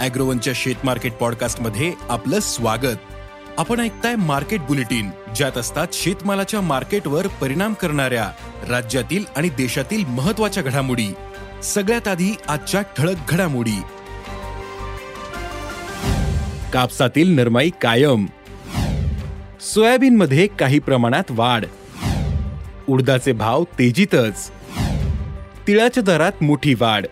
अॅग्रोवनच्या 0.00 0.52
शेत 0.56 0.74
मार्केट 0.84 1.12
पॉडकास्टमध्ये 1.12 1.92
आपलं 2.08 2.40
स्वागत. 2.40 2.96
आपण 3.58 3.80
ऐकताय 3.80 4.16
मार्केट 4.16 4.60
बुलेटिन 4.60 5.10
ज्यात 5.36 5.58
असतात 5.58 5.86
शेतमालाच्या 5.92 6.60
मार्केटवर 6.60 7.26
परिणाम 7.26 7.74
करणाऱ्या 7.74 8.30
राज्यातील 8.68 9.24
आणि 9.36 9.48
देशातील 9.48 10.04
महत्त्वाच्या 10.06 10.62
घडामोडी. 10.62 11.14
सगळ्यात 11.62 12.08
आधी 12.08 12.36
आजच्या 12.48 12.82
ठळक 12.82 13.16
घडामोडी. 13.28 13.82
कापसातील 16.72 17.28
नरमाई 17.28 17.70
कायम. 17.82 18.26
सोयाबीनमध्ये 19.60 20.46
काही 20.46 20.78
प्रमाणात 20.78 21.24
वाढ. 21.30 21.64
उडदाचे 22.88 23.32
भाव 23.32 23.64
तेजीतच. 23.64 24.50
तिळाच्या 25.66 26.02
दरात 26.02 26.32
मोठी 26.40 26.74
वाढ. 26.74 27.06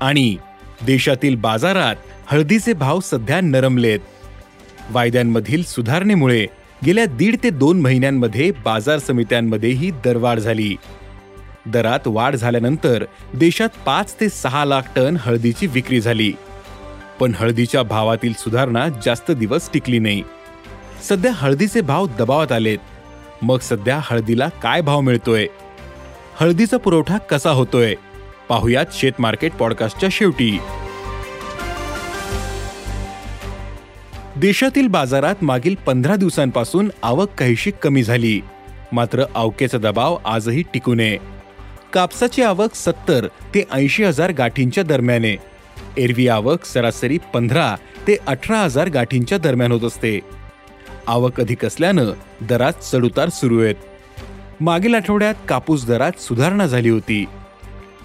आणि 0.00 0.36
देशातील 0.84 1.34
बाजारात 1.34 1.96
हळदीचे 2.26 2.72
भाव 2.72 3.00
सध्या 3.00 3.40
नरमलेत. 3.40 3.98
वायद्यांमधील 4.90 5.62
सुधारणेमुळे 5.62 6.46
गेल्या 6.86 7.06
दीड 7.06 7.36
ते 7.42 7.50
दोन 7.50 7.80
महिन्यांमध्ये 7.80 8.50
बाजार 8.50 8.98
समित्यांमध्येही 8.98 9.90
दरवाढ 9.90 10.38
झाली. 10.38 10.76
दरात 11.66 12.00
वाढ 12.06 12.36
झाल्यानंतर 12.36 13.04
देशात 13.34 13.68
पाच 13.86 14.14
ते 14.20 14.28
सहा 14.28 14.64
लाख 14.64 14.82
टन 14.96 15.16
हळदीची 15.20 15.66
विक्री 15.66 16.00
झाली. 16.00 16.32
पण 17.20 17.32
हळदीच्या 17.36 17.82
भावातील 17.82 18.32
सुधारणा 18.32 18.88
जास्त 19.04 19.30
दिवस 19.30 19.70
टिकली 19.72 19.98
नाही. 19.98 20.22
सध्या 21.08 21.32
हळदीचे 21.34 21.80
भाव 21.80 22.06
दबावात 22.18 22.52
आलेत. 22.52 22.78
मग 23.42 23.58
सध्या 23.58 24.00
हळदीला 24.02 24.48
काय 24.48 24.80
भाव 24.80 25.00
मिळतोय? 25.00 25.46
हळदीचा 26.40 26.76
पुरवठा 26.76 27.18
कसा 27.18 27.50
होतोय? 27.50 27.94
पाहुयात 28.48 28.86
शेत 28.92 29.12
मार्केट 29.18 29.52
पॉडकास्टच्या 29.52 30.08
शेवटी. 30.12 30.58
देशातील 34.36 34.86
बाजारात 34.86 35.34
मागील 35.42 35.74
पंधरा 35.74 36.16
दिवसांपासून 36.16 36.90
आवक 37.02 37.28
काहीशी 37.38 37.70
कमी 37.70 38.02
झाली. 38.02 38.40
मात्र 38.92 39.24
अवकेचा 39.34 39.78
दबाव 39.78 40.16
आजही 40.24 40.62
टिकू 40.74 40.94
नये. 40.94 41.18
कापसाची 41.92 42.42
आवक 42.42 42.74
सत्तर 42.74 43.26
ते 43.26 43.64
ऐंशी 43.72 44.04
हजार 44.04 44.30
गाठींच्या 44.30 44.84
दरम्याने. 44.84 45.36
एरवी 45.96 46.28
आवक 46.28 46.64
सरासरी 46.64 47.18
पंधरा 47.34 47.76
ते 48.06 48.16
अठरा 48.26 48.58
हजार 48.58 48.88
गाठींच्या 48.88 49.38
दरम्यान 49.38 49.72
होत 49.72 49.84
असते. 49.84 50.20
आवक 51.06 51.40
अधिक 51.40 51.64
असल्यानं 51.64 52.12
दरात 52.40 52.72
चढउतार 52.72 53.28
सुरू 53.28 53.60
आहेत. 53.60 53.74
मागील 54.60 54.94
आठवड्यात 54.94 55.34
कापूस 55.48 55.86
दरात 55.86 56.20
सुधारणा 56.20 56.66
झाली 56.66 56.88
होती. 56.88 57.24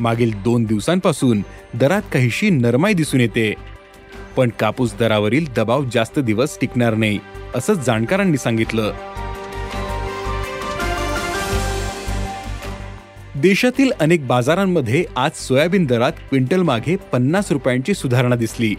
मागील 0.01 0.41
दोन 0.41 0.63
दिवसांपासून 0.63 1.41
दरात 1.73 2.01
काहीशी 2.11 2.49
नरमाई 2.49 2.93
दिसून 2.93 3.21
येते. 3.21 3.53
पण 4.37 4.49
कापूस 4.59 4.97
दरावरील 4.99 5.45
दबाव 5.57 5.83
जास्त 5.93 6.19
दिवस 6.19 6.57
टिकणार 6.61 6.93
नाही 6.93 7.19
असं 7.55 7.73
जाणकारांनी 7.73 8.37
सांगितलं. 8.37 8.93
देशातील 13.35 13.91
अनेक 13.99 14.27
बाजारांमध्ये 14.27 15.05
आज 15.15 15.31
सोयाबीन 15.35 15.85
दरात 15.85 16.11
क्विंटल 16.11 16.61
मागे 16.61 16.95
पन्नास 16.95 17.51
रुपयांची 17.51 17.93
सुधारणा 17.93 18.35
दिसली. 18.35 18.75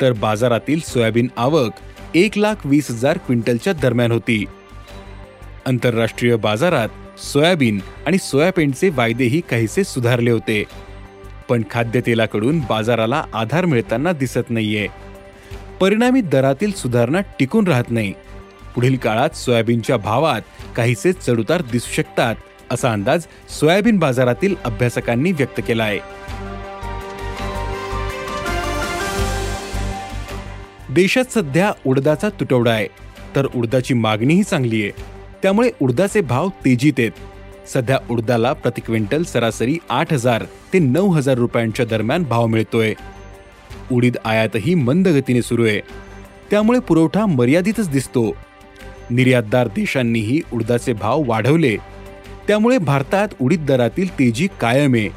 तर 0.00 0.12
बाजारातील 0.12 0.80
सोयाबीन 0.80 1.28
आवक 1.36 1.72
एक 2.14 2.38
लाख 2.38 2.54
वीस 2.64 2.90
हजार 2.90 3.16
क्विंटलच्या 3.16 3.72
दरम्यान 3.72 4.12
होती. 4.12 4.44
आंतरराष्ट्रीय 5.66 6.36
बाजारात 6.36 6.88
सोयाबीन 7.20 7.80
आणि 8.06 8.18
सोयाबीनचे 8.18 8.88
वायदेही 8.88 9.40
काहीसे 9.40 9.84
सुधारले 9.84 10.30
होते. 10.30 10.64
पण 11.48 11.62
खाद्यतेलाकडून 11.70 12.60
बाजाराला 12.60 13.24
आधार 13.34 13.64
मिळताना 13.64 14.12
दिसत 14.12 14.50
नाहीये. 14.50 14.86
परिणामी 15.80 16.20
दरातील 16.20 16.72
सुधारणा 16.72 17.20
टिकून 17.38 17.66
राहत 17.68 17.90
नाही. 17.90 18.12
पुढील 18.74 18.96
काळात 18.96 19.36
सोयाबीनच्या 19.36 19.96
भावात 19.96 20.40
काहीसे 20.76 21.12
चढउतार 21.12 21.62
दिसू 21.72 21.92
शकतात 21.92 22.34
असा 22.70 22.92
अंदाज 22.92 23.26
सोयाबीन 23.60 23.98
बाजारातील 23.98 24.54
अभ्यासकांनी 24.64 25.32
व्यक्त 25.32 25.60
केला 25.68 25.84
आहे 25.84 25.98
देशात 30.94 31.32
सध्या 31.32 31.72
उडदाचा 31.86 32.28
तुटवडा 32.28 32.70
आहे 32.70 32.86
तर 33.36 33.46
उडदाची 33.54 33.94
मागणीही 33.94 34.42
चांगली 34.42 34.82
आहे. 34.82 35.09
त्यामुळे 35.42 35.70
उडदाचे 35.82 36.20
भाव 36.20 36.48
तेजीत 36.48 36.92
आहेत. 36.98 37.10
सध्या 37.68 37.98
उडदाला 38.10 38.52
प्रति 38.52 38.80
क्विंटल 38.80 39.22
सरासरी 39.22 39.78
आठ 39.90 40.12
हजार 40.12 40.44
ते 40.72 40.78
नऊ 40.78 41.10
हजार 41.10 41.34
रुपयांच्या 41.34 41.86
दरम्यान 41.86 42.22
भाव 42.22 42.46
मिळतोय. 42.46 42.94
उडीद 43.92 44.16
आयातही 44.24 44.74
मंद 44.74 45.08
गतीने 45.08 45.42
सुरू 45.42 45.66
आहे. 45.66 45.80
त्यामुळे 46.50 46.78
पुरवठा 46.78 47.26
मर्यादितच 47.26 47.90
दिसतो. 47.90 48.36
निर्यातदार 49.10 49.66
देशांनीही 49.66 50.40
उडदाचे 50.52 50.92
भाव 50.92 51.22
वाढवले. 51.26 51.76
त्यामुळे 52.48 52.78
भारतात 52.78 53.28
उडीद 53.40 53.66
दरातील 53.66 54.18
तेजी 54.18 54.48
कायम 54.60 54.94
आहे. 54.94 55.08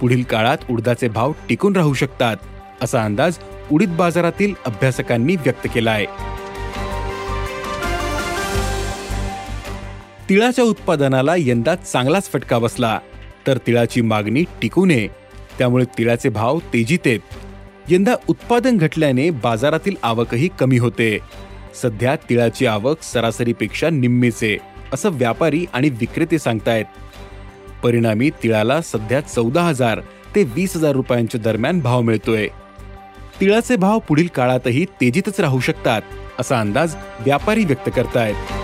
पुढील 0.00 0.22
काळात 0.22 0.58
उडदाचे 0.70 1.08
भाव 1.08 1.32
टिकून 1.48 1.76
राहू 1.76 1.94
शकतात 1.94 2.36
असा 2.82 3.04
अंदाज 3.04 3.38
उडीद 3.72 3.90
बाजारातील 3.90 4.54
अभ्यासकांनी 4.66 5.36
व्यक्त 5.36 5.66
केला 5.74 5.90
आहे. 5.90 6.06
तिळाच्या 10.30 10.64
उत्पादनाला 10.64 11.34
यंदा 11.38 11.74
चांगलाच 11.74 12.30
फटका 12.30 12.58
बसला. 12.58 12.98
तर 13.46 13.58
तिळाची 13.66 14.00
मागणी 14.00 14.44
टिकू 14.62 14.84
नये. 14.84 15.08
त्यामुळे 15.58 15.84
तिळाचे 15.98 16.28
भाव 16.28 16.58
तेजीत 16.58 16.98
आहेत. 17.06 17.20
यंदा 17.88 18.14
उत्पादन 18.28 18.76
घटल्याने 18.78 19.30
बाजारातील 19.30 19.94
आवकही 20.02 20.48
कमी 20.60 20.78
होते. 20.78 21.18
सध्या 21.82 22.16
तिळाची 22.16 22.66
आवक 22.66 23.02
सरासरीपेक्षा 23.02 23.90
निम्मीचे 23.90 24.58
असं 24.92 25.10
व्यापारी 25.12 25.64
आणि 25.72 25.88
विक्रेते 25.88 26.38
सांगतायत. 26.38 26.84
परिणामी 27.82 28.30
तिळाला 28.30 28.80
सध्या 28.80 29.20
चौदा 29.20 29.62
हजार 29.62 30.00
ते 30.34 30.42
वीस 30.42 30.76
हजार 30.76 30.92
रुपयांच्या 30.92 31.40
दरम्यान 31.40 31.80
भाव 31.80 32.00
मिळतोय. 32.00 32.48
तिळाचे 33.40 33.76
भाव 33.76 33.98
पुढील 33.98 34.28
काळातही 34.34 34.84
तेजीतच 34.84 35.40
राहू 35.40 35.60
शकतात 35.60 36.02
असा 36.38 36.60
अंदाज 36.60 36.94
व्यापारी 37.20 37.64
व्यक्त 37.64 37.90
करतायत. 37.96 38.59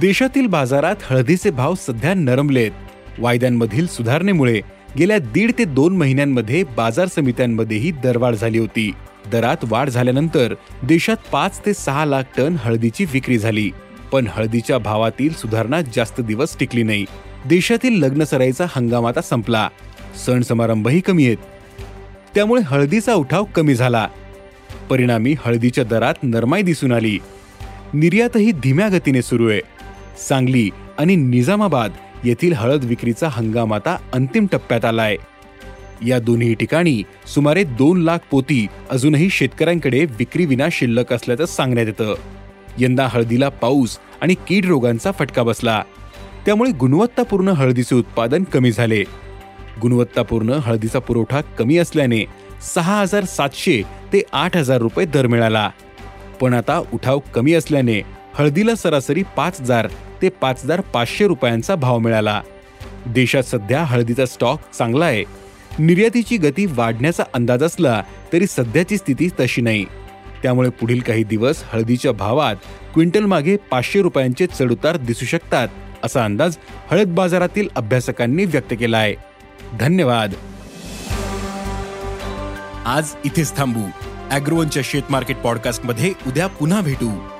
देशातील 0.00 0.46
बाजारात 0.46 0.96
हळदीचे 1.02 1.50
भाव 1.50 1.74
सध्या 1.74 2.14
नरमलेत. 2.14 2.70
वायद्यांमधील 3.18 3.86
सुधारणेमुळे 3.86 4.60
गेल्या 4.98 5.18
दीड 5.18 5.52
ते 5.58 5.64
दोन 5.64 5.96
महिन्यांमध्ये 5.96 6.64
बाजार 6.64 7.06
समित्यांमध्येही 7.06 7.90
दरवाढ 7.90 8.34
झाली 8.34 8.58
होती. 8.58 8.92
दरात 9.32 9.56
वाढ 9.62 9.88
झाल्यानंतर 9.88 10.54
देशात 10.82 11.16
पाच 11.32 11.60
ते 11.66 11.74
सहा 11.74 12.04
लाख 12.04 12.22
टन 12.36 12.56
हळदीची 12.58 13.04
विक्री 13.04 13.38
झाली. 13.38 13.70
पण 14.12 14.26
हळदीच्या 14.30 14.78
भावातील 14.78 15.32
सुधारणा 15.32 15.80
जास्त 15.80 16.20
दिवस 16.20 16.58
टिकली 16.58 16.82
नाही. 16.82 17.04
देशातील 17.46 17.98
लग्नसराईचा 17.98 18.66
हंगाम 18.68 19.06
आता 19.06 19.20
संपला. 19.20 19.68
सण 20.26 20.42
समारंभही 20.42 21.00
कमी 21.00 21.26
आहेत. 21.26 21.36
त्यामुळे 22.34 22.62
हळदीचा 22.64 23.14
उठाव 23.14 23.44
कमी 23.44 23.74
झाला. 23.74 24.08
परिणामी 24.90 25.34
हळदीच्या 25.44 25.84
दरात 25.84 26.14
नरमाई 26.22 26.62
दिसून 26.62 26.92
आली. 26.92 27.18
निर्यातही 27.94 28.52
धीम्या 28.52 28.88
गतीने 28.88 29.22
सुरू 29.22 29.48
आहे. 29.48 29.60
सांगली 30.28 30.70
आणि 30.98 31.16
निजामाबाद 31.16 31.92
येथील 32.24 32.52
हळद 32.52 32.84
विक्रीचा 32.84 33.28
हंगाम 33.28 33.74
आता 33.74 33.96
अंतिम 34.12 34.46
टप्प्यात 34.52 34.84
आलाय. 34.84 35.16
या 36.06 36.18
दोन्ही 36.18 36.54
ठिकाणी 36.54 37.02
सुमारे 37.34 37.64
दोन 37.64 38.00
लाख 38.00 38.18
पोती 38.30 38.66
अजूनही 38.90 39.30
शेतकऱ्यांकडे 39.30 40.04
विक्रीविना 40.04 40.66
शिल्लक 40.72 41.12
असल्याचं 41.12 41.46
सांगण्यात 41.46 41.86
येतं. 41.86 42.14
यंदा 42.78 43.08
हळदीला 43.10 43.48
पाऊस 43.48 43.98
आणि 44.20 44.34
कीड 44.48 44.66
रोगांचा 44.66 45.12
फटका 45.12 45.42
बसला. 45.42 45.82
त्यामुळे 46.46 46.70
गुणवत्तापूर्ण 46.70 47.48
हळदीचे 47.48 47.94
उत्पादन 47.94 48.44
कमी 48.44 48.72
झाले. 48.72 49.04
गुणवत्तापूर्ण 49.82 50.48
हळदीचा 50.48 50.98
पुरवठा 50.98 51.40
कमी 51.40 51.78
असल्याने 51.78 52.24
सहा 52.74 53.00
हजार 53.00 53.24
सातशे 53.24 53.82
ते 54.12 54.22
आठ 54.32 54.56
हजार 54.56 54.78
रुपये 54.78 55.06
दर 55.06 55.26
मिळाला. 55.26 55.70
पण 56.40 56.54
आता 56.54 56.82
उठाव 56.92 57.18
कमी 57.18 57.54
असल्याने 57.54 58.02
हळदीला 58.34 58.74
सरासरी 58.74 59.22
पाच 59.36 59.60
हजार 59.60 59.88
ते 60.22 60.28
पाच 60.28 60.64
हजार 60.64 60.80
पाचशे 60.80 61.26
रुपयांचा 61.26 61.74
भाव 61.74 61.98
मिळाला. 61.98 62.42
देशात 63.06 63.42
सध्या 63.42 63.84
हळदीचा 63.84 64.26
स्टॉक 64.26 64.60
चांगला 64.78 65.04
आहे. 65.04 65.24
निर्यातीची 65.78 66.36
गती 66.36 66.66
वाढण्याचा 66.66 67.22
अंदाज 67.34 67.62
असला 67.62 68.02
तरी 68.32 68.46
सध्याची 68.46 68.96
स्थिती 68.96 69.28
तशी 69.40 69.62
नाही. 69.62 69.84
त्यामुळे 70.42 70.70
पुढील 70.70 71.00
काही 71.00 71.24
दिवस 71.24 71.62
हळदीच्या 71.72 72.12
भावात 72.12 72.56
क्विंटल 72.94 73.24
मागे 73.24 73.56
पाचशे 73.56 74.02
रुपयांचे 74.02 74.46
चढउतार 74.46 74.96
दिसू 74.96 75.26
शकतात 75.26 75.68
असा 76.04 76.24
अंदाज 76.24 76.56
हळद 76.90 77.08
बाजारातील 77.08 77.68
अभ्यासकांनी 77.76 78.44
व्यक्त 78.44 78.74
केला 78.80 78.98
आहे 78.98 79.14
धन्यवाद. 79.80 80.34
आज 82.86 83.08
इथेच 83.24 83.56
थांबू. 83.56 83.80
अॅग्रोवनच्या 84.30 84.82
शेत 84.86 85.02
मार्केट 85.10 85.36
पॉडकास्टमध्ये 85.36 86.12
उद्या 86.26 86.46
पुन्हा 86.46 86.80
भेटू. 86.80 87.39